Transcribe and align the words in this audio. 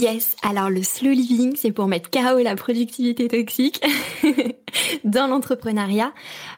Yes, 0.00 0.34
alors 0.42 0.70
le 0.70 0.82
slow 0.82 1.10
living, 1.10 1.56
c'est 1.56 1.72
pour 1.72 1.86
mettre 1.86 2.10
KO 2.10 2.38
la 2.42 2.56
productivité 2.56 3.28
toxique 3.28 3.84
dans 5.04 5.26
l'entrepreneuriat. 5.26 6.12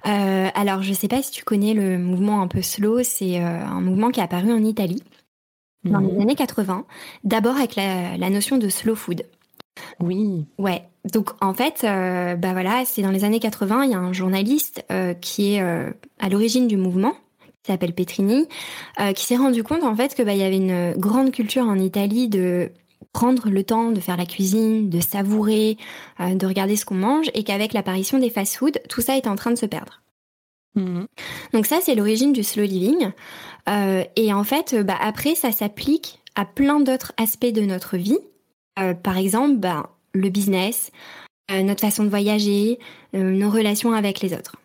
Euh, 0.06 0.48
alors 0.54 0.82
je 0.82 0.92
sais 0.92 1.08
pas 1.08 1.22
si 1.22 1.32
tu 1.32 1.42
connais 1.42 1.74
le 1.74 1.98
mouvement 1.98 2.40
un 2.40 2.46
peu 2.46 2.62
slow, 2.62 3.02
c'est 3.02 3.40
euh, 3.40 3.64
un 3.64 3.80
mouvement 3.80 4.10
qui 4.10 4.20
est 4.20 4.22
apparu 4.22 4.52
en 4.52 4.62
Italie 4.62 5.02
dans 5.84 5.98
les 5.98 6.12
mhm. 6.12 6.20
années 6.20 6.34
80, 6.36 6.84
d'abord 7.24 7.56
avec 7.56 7.74
la, 7.74 8.30
notion 8.30 8.58
de 8.58 8.68
slow 8.68 8.94
food. 8.94 9.24
Oui. 9.98 10.46
Ouais. 10.58 10.84
Donc 11.12 11.30
en 11.40 11.52
fait, 11.52 11.82
euh, 11.82 12.36
bah 12.36 12.52
voilà, 12.52 12.84
c'est 12.84 13.02
dans 13.02 13.10
les 13.10 13.24
années 13.24 13.40
80, 13.40 13.86
il 13.86 13.90
y 13.90 13.94
a 13.94 13.98
un 13.98 14.12
journaliste 14.12 14.84
qui 15.20 15.54
est 15.54 15.60
à 15.60 16.28
l'origine 16.30 16.68
du 16.68 16.76
mouvement 16.76 17.14
qui 17.64 17.70
s'appelle 17.72 17.94
Petrini, 17.94 18.46
qui 19.14 19.24
s'est 19.24 19.36
rendu 19.36 19.64
compte 19.64 19.82
en 19.82 19.96
fait 19.96 20.14
que 20.14 20.22
bah 20.22 20.32
il 20.32 20.38
y 20.38 20.44
avait 20.44 20.56
une 20.56 20.94
grande 20.96 21.32
culture 21.32 21.64
en 21.64 21.78
Italie 21.78 22.28
de 22.28 22.70
prendre 23.12 23.48
le 23.48 23.62
temps 23.62 23.90
de 23.90 24.00
faire 24.00 24.16
la 24.16 24.26
cuisine, 24.26 24.88
de 24.88 25.00
savourer, 25.00 25.76
euh, 26.20 26.34
de 26.34 26.46
regarder 26.46 26.76
ce 26.76 26.84
qu'on 26.84 26.94
mange, 26.94 27.30
et 27.34 27.44
qu'avec 27.44 27.72
l'apparition 27.72 28.18
des 28.18 28.30
fast-foods, 28.30 28.78
tout 28.88 29.00
ça 29.00 29.16
est 29.16 29.26
en 29.26 29.36
train 29.36 29.50
de 29.50 29.58
se 29.58 29.66
perdre. 29.66 30.02
Mhm. 30.74 31.06
Donc 31.52 31.66
ça, 31.66 31.80
c'est 31.82 31.94
l'origine 31.94 32.32
du 32.32 32.42
slow 32.42 32.64
living. 32.64 33.10
Euh, 33.68 34.04
et 34.16 34.32
en 34.32 34.44
fait, 34.44 34.74
bah, 34.74 34.96
après, 35.00 35.34
ça 35.34 35.52
s'applique 35.52 36.20
à 36.34 36.46
plein 36.46 36.80
d'autres 36.80 37.12
aspects 37.18 37.52
de 37.52 37.60
notre 37.60 37.96
vie. 37.96 38.18
Euh, 38.78 38.94
par 38.94 39.18
exemple, 39.18 39.56
bah, 39.56 39.90
le 40.14 40.30
business, 40.30 40.90
notre 41.50 41.80
façon 41.80 42.04
de 42.04 42.08
voyager, 42.08 42.78
nos 43.12 43.50
relations 43.50 43.92
avec 43.92 44.20
les 44.20 44.32
autres. 44.32 44.56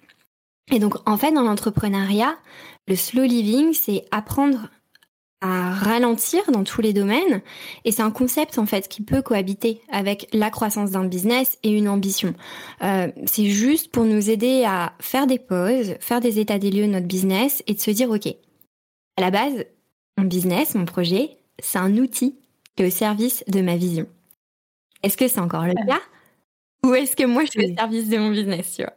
Et 0.72 0.80
donc, 0.80 0.96
en 1.06 1.18
fait, 1.18 1.34
dans 1.34 1.42
l'entrepreneuriat, 1.42 2.38
le 2.88 2.96
slow 2.96 3.24
living, 3.24 3.74
c'est 3.74 4.06
apprendre 4.12 4.70
à 5.42 5.72
ralentir 5.72 6.52
dans 6.52 6.64
tous 6.64 6.82
les 6.82 6.94
domaines 6.94 7.42
et 7.86 7.92
c'est 7.92 8.02
un 8.02 8.12
concept 8.12 8.58
en 8.58 8.66
fait 8.66 8.88
qui 8.88 9.04
peut 9.04 9.22
cohabiter 9.22 9.82
avec 9.90 10.28
la 10.34 10.50
croissance 10.50 10.92
d'un 10.92 11.06
business 11.06 11.60
et 11.64 11.72
une 11.72 11.88
ambition. 11.88 12.34
Euh, 12.82 13.12
c'est 13.26 13.46
juste 13.46 13.92
pour 13.92 14.06
nous 14.06 14.30
aider 14.32 14.64
à 14.66 14.94
faire 15.00 15.28
des 15.28 15.38
pauses, 15.38 15.96
faire 16.00 16.22
des 16.22 16.40
états 16.40 16.58
des 16.58 16.72
lieux 16.72 16.88
de 16.88 16.92
notre 16.92 17.08
business 17.08 17.64
et 17.68 17.76
de 17.76 17.80
se 17.80 17.92
dire 17.92 18.10
ok, 18.10 18.28
à 19.18 19.22
la 19.22 19.30
base, 19.30 19.66
mon 20.18 20.26
business, 20.26 20.74
mon 20.74 20.86
projet, 20.86 21.38
c'est 21.60 21.78
un 21.78 21.96
outil 21.98 22.36
qui 22.76 22.84
est 22.84 22.88
au 22.88 22.92
service 22.92 23.44
de 23.48 23.62
ma 23.62 23.76
vision. 23.76 24.08
Est-ce 25.04 25.18
que 25.18 25.28
c'est 25.28 25.40
encore 25.40 25.66
le 25.66 25.74
cas? 25.74 26.02
Ou 26.84 26.96
est-ce 26.96 27.16
que 27.16 27.26
moi 27.26 27.46
je 27.46 27.52
suis 27.52 27.72
au 27.72 27.76
service 27.76 28.10
de 28.10 28.18
mon 28.18 28.32
business, 28.32 28.74
tu 28.76 28.82
vois? 28.82 28.94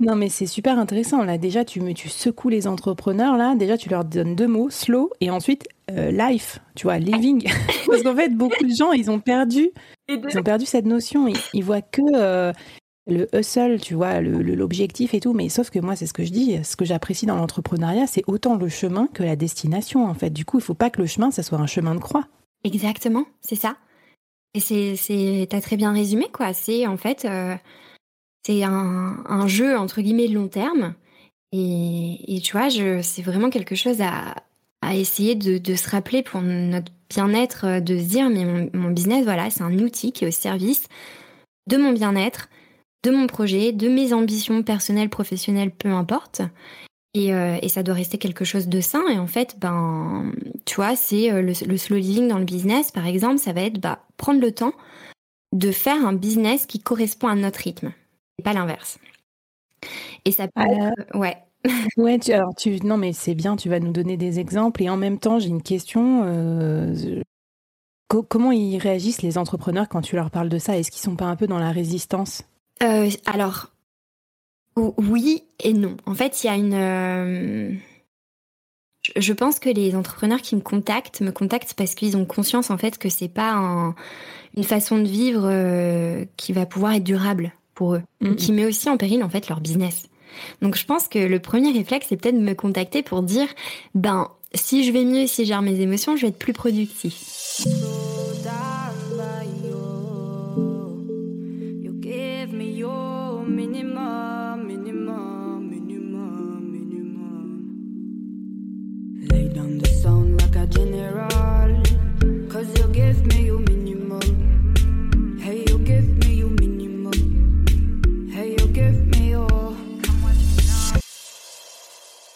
Non, 0.00 0.16
mais 0.16 0.28
c'est 0.28 0.46
super 0.46 0.78
intéressant. 0.78 1.22
Là, 1.22 1.38
déjà, 1.38 1.64
tu, 1.64 1.94
tu 1.94 2.08
secoues 2.08 2.48
les 2.48 2.66
entrepreneurs. 2.66 3.36
Là, 3.36 3.54
déjà, 3.54 3.78
tu 3.78 3.88
leur 3.88 4.04
donnes 4.04 4.34
deux 4.34 4.48
mots, 4.48 4.68
slow, 4.68 5.12
et 5.20 5.30
ensuite 5.30 5.68
euh, 5.96 6.10
life. 6.10 6.58
Tu 6.74 6.84
vois, 6.84 6.98
living. 6.98 7.48
Parce 7.86 8.02
qu'en 8.02 8.16
fait, 8.16 8.30
beaucoup 8.30 8.64
de 8.64 8.74
gens, 8.74 8.92
ils 8.92 9.10
ont 9.10 9.20
perdu, 9.20 9.70
ils 10.08 10.38
ont 10.38 10.42
perdu 10.42 10.66
cette 10.66 10.86
notion. 10.86 11.28
Ils, 11.28 11.36
ils 11.54 11.64
voient 11.64 11.82
que 11.82 12.02
euh, 12.14 12.52
le 13.06 13.28
hustle, 13.36 13.80
tu 13.80 13.94
vois, 13.94 14.20
l'objectif 14.20 15.14
et 15.14 15.20
tout. 15.20 15.32
Mais 15.32 15.48
sauf 15.48 15.70
que 15.70 15.78
moi, 15.78 15.96
c'est 15.96 16.06
ce 16.06 16.12
que 16.12 16.24
je 16.24 16.32
dis. 16.32 16.62
Ce 16.64 16.76
que 16.76 16.84
j'apprécie 16.84 17.26
dans 17.26 17.36
l'entrepreneuriat, 17.36 18.06
c'est 18.06 18.24
autant 18.26 18.56
le 18.56 18.68
chemin 18.68 19.08
que 19.12 19.22
la 19.22 19.36
destination. 19.36 20.06
En 20.06 20.14
fait, 20.14 20.30
du 20.30 20.44
coup, 20.44 20.58
il 20.58 20.64
faut 20.64 20.74
pas 20.74 20.90
que 20.90 21.00
le 21.00 21.06
chemin, 21.06 21.30
ça 21.30 21.42
soit 21.42 21.58
un 21.58 21.66
chemin 21.66 21.94
de 21.94 22.00
croix. 22.00 22.26
Exactement, 22.64 23.24
c'est 23.40 23.56
ça. 23.56 23.76
Et 24.54 24.60
c'est, 24.60 25.46
t'as 25.48 25.60
très 25.60 25.76
bien 25.76 25.92
résumé, 25.92 26.26
quoi. 26.32 26.52
C'est 26.52 26.86
en 26.86 26.96
fait. 26.96 27.24
Euh, 27.24 27.56
c'est 28.44 28.64
un, 28.64 29.46
jeu 29.46 29.78
entre 29.78 30.00
guillemets 30.00 30.26
long 30.26 30.48
terme. 30.48 30.94
Et, 31.52 32.40
tu 32.42 32.56
vois, 32.56 32.70
c'est 32.70 33.22
vraiment 33.22 33.50
quelque 33.50 33.74
chose 33.74 34.00
à, 34.00 34.34
essayer 34.90 35.34
de, 35.34 35.74
se 35.74 35.88
rappeler 35.88 36.22
pour 36.22 36.40
notre 36.40 36.92
bien-être, 37.08 37.66
euh, 37.66 37.80
de 37.80 37.98
se 37.98 38.04
dire, 38.04 38.30
mais 38.30 38.70
mon, 38.72 38.90
business, 38.90 39.24
voilà, 39.24 39.50
c'est 39.50 39.62
un 39.62 39.78
outil 39.78 40.12
qui 40.12 40.24
est 40.24 40.28
au 40.28 40.32
service 40.32 40.88
de 41.68 41.76
mon 41.76 41.92
bien-être, 41.92 42.48
de 43.04 43.10
mon 43.10 43.26
projet, 43.26 43.72
de 43.72 43.88
mes 43.88 44.12
ambitions 44.12 44.62
personnelles, 44.62 45.10
professionnelles, 45.10 45.70
peu 45.70 45.88
importe. 45.88 46.42
Et, 47.14 47.34
euh, 47.34 47.58
ça 47.68 47.82
doit 47.82 47.94
rester 47.94 48.18
quelque 48.18 48.44
chose 48.44 48.68
de 48.68 48.80
sain. 48.80 49.02
Et 49.08 49.18
en 49.18 49.26
fait, 49.26 49.56
ben, 49.58 50.32
tu 50.64 50.76
vois, 50.76 50.96
c'est 50.96 51.30
euh, 51.30 51.42
le, 51.42 51.52
le, 51.66 51.76
slow 51.76 51.96
living 51.96 52.28
dans 52.28 52.38
le 52.38 52.44
business, 52.44 52.90
par 52.90 53.06
exemple, 53.06 53.38
ça 53.38 53.52
va 53.52 53.62
être 53.62 53.80
bah, 53.80 54.04
prendre 54.16 54.40
le 54.40 54.52
temps 54.52 54.72
de 55.52 55.70
faire 55.70 56.06
un 56.06 56.14
business 56.14 56.66
qui 56.66 56.80
correspond 56.80 57.28
à 57.28 57.34
notre 57.34 57.60
rythme 57.60 57.92
pas 58.42 58.52
l'inverse. 58.52 58.98
Et 60.24 60.32
ça 60.32 60.48
peut 60.48 60.62
être, 60.62 61.16
ouais. 61.16 61.36
Ouais, 61.96 62.18
tu, 62.18 62.32
alors 62.32 62.54
tu, 62.56 62.78
non 62.84 62.96
mais 62.96 63.12
c'est 63.12 63.34
bien, 63.34 63.56
tu 63.56 63.68
vas 63.68 63.80
nous 63.80 63.92
donner 63.92 64.16
des 64.16 64.38
exemples 64.40 64.82
et 64.82 64.90
en 64.90 64.96
même 64.96 65.18
temps 65.18 65.38
j'ai 65.38 65.48
une 65.48 65.62
question. 65.62 66.22
Euh, 66.24 67.22
comment 68.28 68.52
ils 68.52 68.78
réagissent 68.78 69.22
les 69.22 69.38
entrepreneurs 69.38 69.88
quand 69.88 70.02
tu 70.02 70.16
leur 70.16 70.30
parles 70.30 70.48
de 70.48 70.58
ça? 70.58 70.76
Est-ce 70.76 70.90
qu'ils 70.90 71.02
sont 71.02 71.16
pas 71.16 71.26
un 71.26 71.36
peu 71.36 71.46
dans 71.46 71.58
la 71.58 71.70
résistance? 71.70 72.42
Euh, 72.82 73.08
Alors 73.26 73.68
oui 74.76 75.44
et 75.62 75.74
non. 75.74 75.96
En 76.06 76.14
fait, 76.14 76.42
il 76.42 76.46
y 76.46 76.50
a 76.50 76.56
une. 76.56 76.74
Euh, 76.74 77.72
je 79.16 79.32
pense 79.32 79.58
que 79.58 79.68
les 79.68 79.94
entrepreneurs 79.94 80.40
qui 80.40 80.56
me 80.56 80.60
contactent 80.60 81.20
me 81.20 81.30
contactent 81.30 81.74
parce 81.74 81.94
qu'ils 81.94 82.16
ont 82.16 82.24
conscience 82.24 82.70
en 82.70 82.78
fait 82.78 82.98
que 82.98 83.08
c'est 83.08 83.28
pas 83.28 83.94
une 84.56 84.64
façon 84.64 84.98
de 84.98 85.08
vivre 85.08 86.24
qui 86.36 86.52
va 86.52 86.66
pouvoir 86.66 86.94
être 86.94 87.04
durable 87.04 87.52
pour 87.74 87.94
eux, 87.94 88.02
mm, 88.20 88.34
qui 88.36 88.52
met 88.52 88.64
aussi 88.64 88.88
en 88.88 88.96
péril 88.96 89.24
en 89.24 89.28
fait 89.28 89.48
leur 89.48 89.60
business. 89.60 90.04
Donc 90.60 90.76
je 90.76 90.84
pense 90.84 91.08
que 91.08 91.18
le 91.18 91.38
premier 91.38 91.72
réflexe, 91.72 92.06
c'est 92.08 92.16
peut-être 92.16 92.38
de 92.38 92.44
me 92.44 92.54
contacter 92.54 93.02
pour 93.02 93.22
dire, 93.22 93.48
ben, 93.94 94.28
si 94.54 94.84
je 94.84 94.92
vais 94.92 95.04
mieux, 95.04 95.26
si 95.26 95.44
j'ai 95.44 95.58
mes 95.60 95.80
émotions, 95.80 96.16
je 96.16 96.22
vais 96.22 96.28
être 96.28 96.38
plus 96.38 96.52
productif. 96.52 97.62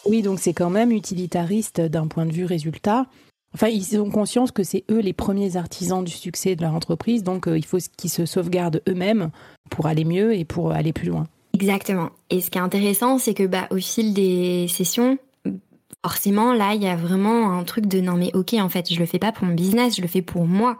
Oui, 0.08 0.22
donc 0.22 0.38
c'est 0.38 0.54
quand 0.54 0.70
même 0.70 0.92
utilitariste 0.92 1.80
d'un 1.80 2.06
point 2.06 2.26
de 2.26 2.32
vue 2.32 2.44
résultat. 2.44 3.06
Enfin, 3.54 3.68
ils 3.68 3.98
ont 3.98 4.10
conscience 4.10 4.52
que 4.52 4.62
c'est 4.62 4.84
eux 4.90 5.00
les 5.00 5.12
premiers 5.12 5.56
artisans 5.56 6.04
du 6.04 6.12
succès 6.12 6.56
de 6.56 6.62
leur 6.62 6.74
entreprise, 6.74 7.22
donc 7.22 7.48
euh, 7.48 7.56
il 7.56 7.64
faut 7.64 7.78
qu'ils 7.96 8.10
se 8.10 8.26
sauvegardent 8.26 8.82
eux-mêmes 8.86 9.30
pour 9.70 9.86
aller 9.86 10.04
mieux 10.04 10.34
et 10.34 10.44
pour 10.44 10.72
aller 10.72 10.92
plus 10.92 11.08
loin. 11.08 11.26
Exactement. 11.54 12.10
Et 12.28 12.42
ce 12.42 12.50
qui 12.50 12.58
est 12.58 12.60
intéressant, 12.60 13.18
c'est 13.18 13.32
que 13.32 13.46
bah, 13.46 13.66
au 13.70 13.78
fil 13.78 14.12
des 14.12 14.68
sessions, 14.68 15.16
forcément, 16.04 16.52
là, 16.52 16.74
il 16.74 16.82
y 16.82 16.86
a 16.86 16.96
vraiment 16.96 17.52
un 17.52 17.64
truc 17.64 17.86
de 17.86 18.00
non 18.00 18.16
mais 18.16 18.30
ok, 18.34 18.54
en 18.54 18.68
fait, 18.68 18.92
je 18.92 18.98
le 18.98 19.06
fais 19.06 19.18
pas 19.18 19.32
pour 19.32 19.46
mon 19.46 19.54
business, 19.54 19.96
je 19.96 20.02
le 20.02 20.08
fais 20.08 20.22
pour 20.22 20.46
moi. 20.46 20.76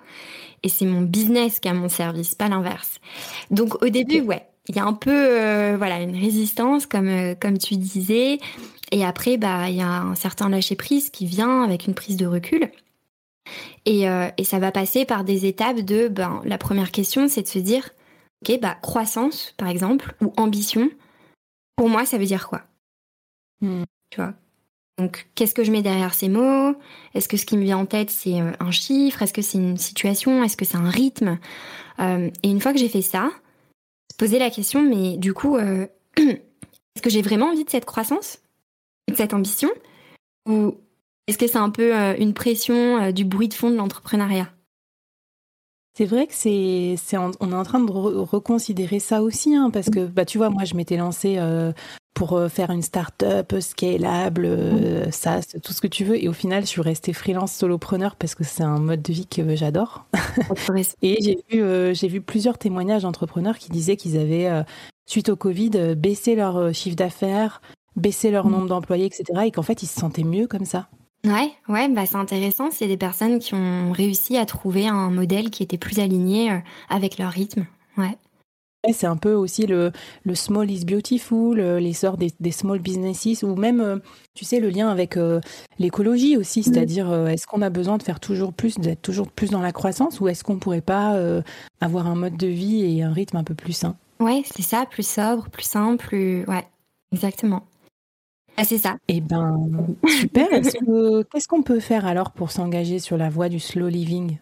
Et 0.62 0.68
c'est 0.68 0.86
mon 0.86 1.00
business 1.00 1.60
qui 1.60 1.68
a 1.68 1.72
mon 1.72 1.88
service, 1.88 2.34
pas 2.34 2.48
l'inverse. 2.48 3.00
Donc 3.50 3.82
au 3.82 3.88
début, 3.88 4.20
ouais, 4.20 4.42
il 4.68 4.76
y 4.76 4.80
a 4.80 4.84
un 4.84 4.92
peu 4.92 5.74
voilà 5.76 6.00
une 6.00 6.18
résistance 6.18 6.86
comme 6.86 7.36
comme 7.40 7.56
tu 7.56 7.76
disais 7.76 8.38
et 8.92 9.04
après 9.04 9.36
bah 9.36 9.68
il 9.68 9.76
y 9.76 9.82
a 9.82 10.00
un 10.02 10.14
certain 10.14 10.48
lâcher 10.48 10.76
prise 10.76 11.10
qui 11.10 11.26
vient 11.26 11.62
avec 11.62 11.86
une 11.86 11.94
prise 11.94 12.16
de 12.16 12.26
recul. 12.26 12.70
Et, 13.84 14.06
et 14.38 14.44
ça 14.44 14.58
va 14.58 14.72
passer 14.72 15.04
par 15.04 15.22
des 15.22 15.46
étapes 15.46 15.78
de 15.78 16.08
ben 16.08 16.42
la 16.44 16.58
première 16.58 16.90
question 16.90 17.28
c'est 17.28 17.42
de 17.42 17.46
se 17.46 17.60
dire 17.60 17.90
ok 18.42 18.58
bah 18.60 18.76
croissance 18.82 19.54
par 19.56 19.68
exemple 19.68 20.16
ou 20.20 20.32
ambition 20.36 20.90
pour 21.76 21.88
moi 21.88 22.04
ça 22.04 22.18
veut 22.18 22.24
dire 22.24 22.48
quoi? 22.48 22.62
Hmm. 23.60 23.84
tu 24.10 24.20
vois? 24.20 24.34
Donc, 24.98 25.28
qu'est-ce 25.34 25.54
que 25.54 25.62
je 25.62 25.70
mets 25.70 25.82
derrière 25.82 26.14
ces 26.14 26.28
mots? 26.28 26.74
Est-ce 27.14 27.28
que 27.28 27.36
ce 27.36 27.44
qui 27.44 27.56
me 27.58 27.62
vient 27.62 27.76
en 27.76 27.86
tête, 27.86 28.10
c'est 28.10 28.40
euh, 28.40 28.52
un 28.60 28.70
chiffre? 28.70 29.20
Est-ce 29.22 29.32
que 29.34 29.42
c'est 29.42 29.58
une 29.58 29.76
situation? 29.76 30.42
Est-ce 30.42 30.56
que 30.56 30.64
c'est 30.64 30.78
un 30.78 30.88
rythme? 30.88 31.38
Euh, 32.00 32.30
Et 32.42 32.50
une 32.50 32.60
fois 32.60 32.72
que 32.72 32.78
j'ai 32.78 32.88
fait 32.88 33.02
ça, 33.02 33.30
poser 34.16 34.38
la 34.38 34.48
question, 34.48 34.82
mais 34.82 35.18
du 35.18 35.34
coup, 35.34 35.56
euh, 35.56 35.86
est-ce 36.16 37.02
que 37.02 37.10
j'ai 37.10 37.20
vraiment 37.20 37.50
envie 37.50 37.64
de 37.64 37.70
cette 37.70 37.84
croissance? 37.84 38.38
Cette 39.16 39.34
ambition 39.34 39.68
Ou 40.48 40.74
est-ce 41.26 41.38
que 41.38 41.46
c'est 41.46 41.58
un 41.58 41.70
peu 41.70 41.92
une 42.18 42.34
pression 42.34 43.10
du 43.10 43.24
bruit 43.24 43.48
de 43.48 43.54
fond 43.54 43.70
de 43.70 43.76
l'entrepreneuriat? 43.76 44.48
C'est 45.96 46.04
vrai 46.04 46.26
que 46.26 46.34
c'est, 46.34 46.96
on 47.16 47.52
est 47.52 47.54
en 47.54 47.64
train 47.64 47.80
de 47.80 47.90
reconsidérer 47.90 49.00
ça 49.00 49.22
aussi, 49.22 49.56
hein, 49.56 49.70
parce 49.70 49.88
que 49.88 50.06
bah 50.06 50.26
tu 50.26 50.36
vois, 50.36 50.50
moi 50.50 50.64
je 50.64 50.74
m'étais 50.74 50.98
lancée 50.98 51.38
pour 52.16 52.32
euh, 52.32 52.48
faire 52.48 52.70
une 52.70 52.82
start-up 52.82 53.54
scalable, 53.60 54.46
euh, 54.46 55.10
ça, 55.10 55.40
tout 55.62 55.72
ce 55.72 55.80
que 55.80 55.86
tu 55.86 56.02
veux. 56.02 56.20
Et 56.20 56.28
au 56.28 56.32
final, 56.32 56.62
je 56.62 56.68
suis 56.68 56.80
restée 56.80 57.12
freelance 57.12 57.52
solopreneur 57.52 58.16
parce 58.16 58.34
que 58.34 58.42
c'est 58.42 58.62
un 58.62 58.80
mode 58.80 59.02
de 59.02 59.12
vie 59.12 59.26
que 59.26 59.54
j'adore. 59.54 60.06
et 61.02 61.18
j'ai 61.22 61.38
vu, 61.50 61.62
euh, 61.62 61.92
j'ai 61.94 62.08
vu 62.08 62.22
plusieurs 62.22 62.58
témoignages 62.58 63.02
d'entrepreneurs 63.02 63.58
qui 63.58 63.70
disaient 63.70 63.96
qu'ils 63.96 64.16
avaient, 64.16 64.50
suite 65.06 65.28
au 65.28 65.36
Covid, 65.36 65.94
baissé 65.94 66.34
leur 66.34 66.74
chiffre 66.74 66.96
d'affaires, 66.96 67.60
baissé 67.96 68.30
leur 68.30 68.48
nombre 68.48 68.66
d'employés, 68.66 69.06
etc. 69.06 69.24
Et 69.46 69.50
qu'en 69.50 69.62
fait, 69.62 69.82
ils 69.82 69.88
se 69.88 69.98
sentaient 69.98 70.24
mieux 70.24 70.46
comme 70.46 70.64
ça. 70.64 70.88
Ouais, 71.24 71.50
ouais, 71.68 71.88
bah 71.88 72.06
c'est 72.06 72.16
intéressant. 72.16 72.70
C'est 72.70 72.86
des 72.86 72.96
personnes 72.96 73.40
qui 73.40 73.54
ont 73.54 73.90
réussi 73.90 74.36
à 74.36 74.46
trouver 74.46 74.86
un 74.86 75.10
modèle 75.10 75.50
qui 75.50 75.62
était 75.62 75.78
plus 75.78 75.98
aligné 75.98 76.62
avec 76.88 77.18
leur 77.18 77.32
rythme. 77.32 77.66
Ouais. 77.96 78.16
C'est 78.92 79.06
un 79.06 79.16
peu 79.16 79.32
aussi 79.32 79.66
le, 79.66 79.92
le 80.24 80.34
small 80.34 80.70
is 80.70 80.84
beautiful, 80.84 81.58
l'essor 81.58 82.16
des, 82.16 82.30
des 82.40 82.52
small 82.52 82.78
businesses, 82.78 83.42
ou 83.42 83.56
même, 83.56 83.80
euh, 83.80 83.98
tu 84.34 84.44
sais, 84.44 84.60
le 84.60 84.68
lien 84.68 84.88
avec 84.88 85.16
euh, 85.16 85.40
l'écologie 85.78 86.36
aussi, 86.36 86.62
c'est-à-dire 86.62 87.10
euh, 87.10 87.26
est-ce 87.26 87.46
qu'on 87.46 87.62
a 87.62 87.70
besoin 87.70 87.98
de 87.98 88.02
faire 88.02 88.20
toujours 88.20 88.52
plus, 88.52 88.76
d'être 88.78 89.02
toujours 89.02 89.30
plus 89.30 89.50
dans 89.50 89.60
la 89.60 89.72
croissance, 89.72 90.20
ou 90.20 90.28
est-ce 90.28 90.44
qu'on 90.44 90.58
pourrait 90.58 90.80
pas 90.80 91.20
avoir 91.80 92.06
un 92.06 92.14
mode 92.14 92.36
de 92.36 92.46
vie 92.46 92.84
et 92.84 93.02
un 93.02 93.12
rythme 93.12 93.36
un 93.36 93.44
peu 93.44 93.54
plus 93.54 93.72
sain? 93.72 93.96
Ouais, 94.20 94.42
c'est 94.44 94.62
ça, 94.62 94.86
plus 94.88 95.06
sobre, 95.06 95.48
plus 95.50 95.66
simple, 95.66 96.06
plus... 96.06 96.44
ouais, 96.46 96.66
exactement. 97.12 97.64
Ah, 98.56 98.64
c'est 98.64 98.78
ça. 98.78 98.96
Eh 99.08 99.20
ben, 99.20 99.68
super. 100.06 100.48
Qu'est-ce 101.30 101.48
qu'on 101.48 101.62
peut 101.62 101.80
faire 101.80 102.06
alors 102.06 102.30
pour 102.30 102.50
s'engager 102.50 102.98
sur 102.98 103.16
la 103.16 103.28
voie 103.28 103.48
du 103.48 103.60
slow 103.60 103.88
living? 103.88 104.38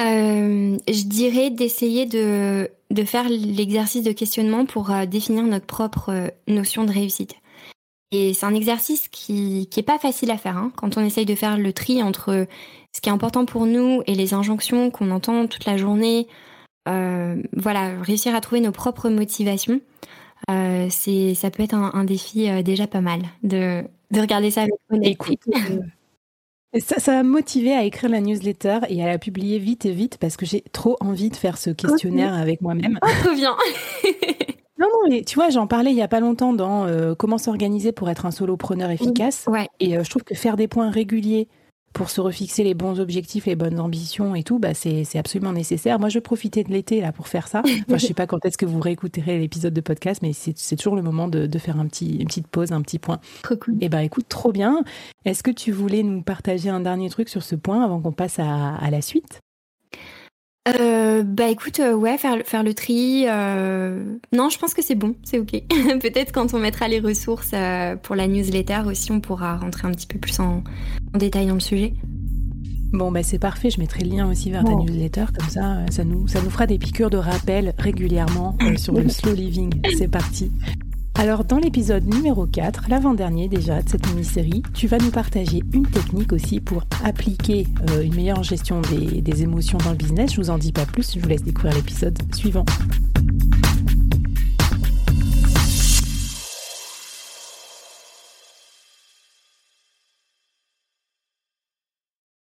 Euh, 0.00 0.78
je 0.88 1.02
dirais 1.04 1.50
d'essayer 1.50 2.06
de, 2.06 2.70
de 2.90 3.04
faire 3.04 3.28
l'exercice 3.28 4.02
de 4.02 4.12
questionnement 4.12 4.64
pour 4.64 4.90
euh, 4.90 5.04
définir 5.04 5.42
notre 5.42 5.66
propre 5.66 6.10
euh, 6.10 6.28
notion 6.48 6.84
de 6.84 6.92
réussite. 6.92 7.34
Et 8.10 8.32
c'est 8.32 8.46
un 8.46 8.54
exercice 8.54 9.08
qui, 9.08 9.68
qui 9.70 9.80
est 9.80 9.84
pas 9.84 9.98
facile 9.98 10.30
à 10.30 10.38
faire 10.38 10.56
hein, 10.56 10.72
quand 10.74 10.96
on 10.96 11.04
essaye 11.04 11.26
de 11.26 11.34
faire 11.34 11.58
le 11.58 11.72
tri 11.72 12.02
entre 12.02 12.46
ce 12.94 13.00
qui 13.00 13.08
est 13.08 13.12
important 13.12 13.44
pour 13.44 13.66
nous 13.66 14.02
et 14.06 14.14
les 14.14 14.32
injonctions 14.32 14.90
qu'on 14.90 15.10
entend 15.10 15.46
toute 15.46 15.66
la 15.66 15.76
journée. 15.76 16.26
voilà, 16.86 18.00
réussir 18.02 18.34
à 18.34 18.40
trouver 18.40 18.60
nos 18.60 18.72
propres 18.72 19.10
motivations, 19.10 19.80
c'est 20.48 21.34
ça 21.34 21.50
peut 21.50 21.62
être 21.62 21.74
un, 21.74 21.90
un 21.94 22.04
défi 22.04 22.48
déjà 22.62 22.86
pas 22.86 23.00
mal 23.00 23.22
de, 23.42 23.84
de 24.10 24.20
regarder 24.20 24.50
ça 24.50 24.62
avec 24.62 24.74
honnêteté. 24.90 25.38
Ça, 26.78 27.00
ça 27.00 27.12
m'a 27.14 27.22
motivé 27.24 27.72
à 27.72 27.82
écrire 27.82 28.10
la 28.10 28.20
newsletter 28.20 28.80
et 28.88 29.02
à 29.02 29.06
la 29.08 29.18
publier 29.18 29.58
vite 29.58 29.86
et 29.86 29.92
vite 29.92 30.18
parce 30.18 30.36
que 30.36 30.46
j'ai 30.46 30.62
trop 30.72 30.96
envie 31.00 31.28
de 31.28 31.34
faire 31.34 31.58
ce 31.58 31.70
questionnaire 31.70 32.32
avec 32.32 32.60
moi-même. 32.60 32.98
Oh, 33.02 33.08
trop 33.24 33.34
bien 33.34 33.56
Non, 34.78 34.86
non, 34.86 35.10
mais 35.10 35.24
tu 35.24 35.34
vois, 35.34 35.50
j'en 35.50 35.66
parlais 35.66 35.90
il 35.90 35.96
y 35.96 36.02
a 36.02 36.08
pas 36.08 36.20
longtemps 36.20 36.54
dans 36.54 36.86
euh, 36.86 37.14
comment 37.14 37.36
s'organiser 37.38 37.92
pour 37.92 38.08
être 38.08 38.24
un 38.24 38.30
solopreneur 38.30 38.90
efficace. 38.90 39.44
Ouais. 39.46 39.68
Et 39.78 39.98
euh, 39.98 40.04
je 40.04 40.10
trouve 40.10 40.22
que 40.22 40.34
faire 40.34 40.56
des 40.56 40.68
points 40.68 40.90
réguliers 40.90 41.48
pour 41.92 42.10
se 42.10 42.20
refixer 42.20 42.64
les 42.64 42.74
bons 42.74 43.00
objectifs, 43.00 43.46
les 43.46 43.56
bonnes 43.56 43.80
ambitions 43.80 44.34
et 44.34 44.42
tout, 44.42 44.58
bah 44.58 44.74
c'est 44.74 45.18
absolument 45.18 45.52
nécessaire. 45.52 45.98
Moi, 45.98 46.08
je 46.08 46.18
profitais 46.18 46.62
de 46.64 46.70
l'été 46.70 47.00
là 47.00 47.12
pour 47.12 47.28
faire 47.28 47.48
ça. 47.48 47.62
Enfin, 47.90 47.98
je 47.98 48.06
sais 48.06 48.14
pas 48.14 48.26
quand 48.26 48.44
est-ce 48.44 48.58
que 48.58 48.66
vous 48.66 48.78
réécouterez 48.78 49.38
l'épisode 49.38 49.74
de 49.74 49.80
podcast, 49.80 50.22
mais 50.22 50.32
c'est 50.32 50.76
toujours 50.76 50.94
le 50.94 51.02
moment 51.02 51.28
de, 51.28 51.46
de, 51.46 51.58
faire 51.58 51.80
un 51.80 51.86
petit, 51.86 52.16
une 52.16 52.26
petite 52.26 52.46
pause, 52.46 52.72
un 52.72 52.82
petit 52.82 52.98
point. 52.98 53.18
Trop 53.42 53.56
cool. 53.56 53.74
Et 53.74 53.86
eh 53.86 53.88
ben, 53.88 54.00
écoute, 54.00 54.26
trop 54.28 54.52
bien. 54.52 54.84
Est-ce 55.24 55.42
que 55.42 55.50
tu 55.50 55.72
voulais 55.72 56.02
nous 56.02 56.22
partager 56.22 56.68
un 56.68 56.80
dernier 56.80 57.10
truc 57.10 57.28
sur 57.28 57.42
ce 57.42 57.56
point 57.56 57.82
avant 57.84 58.00
qu'on 58.00 58.12
passe 58.12 58.38
à, 58.38 58.76
à 58.76 58.90
la 58.90 59.02
suite? 59.02 59.40
Euh, 60.68 61.22
bah 61.22 61.48
écoute, 61.48 61.80
euh, 61.80 61.94
ouais, 61.94 62.18
faire, 62.18 62.36
faire 62.44 62.62
le 62.62 62.74
tri. 62.74 63.24
Euh... 63.26 64.16
Non, 64.32 64.50
je 64.50 64.58
pense 64.58 64.74
que 64.74 64.82
c'est 64.82 64.94
bon, 64.94 65.16
c'est 65.22 65.38
ok. 65.38 65.52
Peut-être 66.00 66.32
quand 66.32 66.52
on 66.52 66.58
mettra 66.58 66.86
les 66.88 67.00
ressources 67.00 67.54
pour 68.02 68.14
la 68.14 68.26
newsletter 68.26 68.82
aussi, 68.86 69.10
on 69.10 69.20
pourra 69.20 69.56
rentrer 69.56 69.88
un 69.88 69.92
petit 69.92 70.06
peu 70.06 70.18
plus 70.18 70.38
en, 70.38 70.62
en 71.14 71.18
détail 71.18 71.46
dans 71.46 71.54
le 71.54 71.60
sujet. 71.60 71.94
Bon, 72.92 73.12
bah 73.12 73.22
c'est 73.22 73.38
parfait, 73.38 73.70
je 73.70 73.78
mettrai 73.78 74.02
le 74.02 74.10
lien 74.16 74.28
aussi 74.28 74.50
vers 74.50 74.64
ta 74.64 74.74
newsletter, 74.74 75.26
comme 75.38 75.48
ça, 75.48 75.78
ça 75.90 76.02
nous, 76.02 76.26
ça 76.26 76.42
nous 76.42 76.50
fera 76.50 76.66
des 76.66 76.76
piqûres 76.76 77.10
de 77.10 77.18
rappel 77.18 77.72
régulièrement 77.78 78.58
sur 78.76 78.94
le 78.94 79.08
slow 79.08 79.32
living. 79.32 79.72
C'est 79.96 80.08
parti. 80.08 80.50
Alors 81.20 81.44
dans 81.44 81.58
l'épisode 81.58 82.06
numéro 82.06 82.46
4, 82.46 82.84
l'avant-dernier 82.88 83.46
déjà 83.46 83.82
de 83.82 83.88
cette 83.90 84.08
mini-série, 84.08 84.62
tu 84.72 84.86
vas 84.86 84.96
nous 84.96 85.10
partager 85.10 85.62
une 85.74 85.86
technique 85.86 86.32
aussi 86.32 86.60
pour 86.60 86.84
appliquer 87.04 87.66
euh, 87.90 88.00
une 88.00 88.14
meilleure 88.14 88.42
gestion 88.42 88.80
des, 88.80 89.20
des 89.20 89.42
émotions 89.42 89.76
dans 89.76 89.90
le 89.90 89.98
business. 89.98 90.32
Je 90.32 90.40
vous 90.40 90.48
en 90.48 90.56
dis 90.56 90.72
pas 90.72 90.86
plus, 90.86 91.12
je 91.14 91.20
vous 91.20 91.28
laisse 91.28 91.42
découvrir 91.42 91.74
l'épisode 91.74 92.16
suivant. 92.34 92.64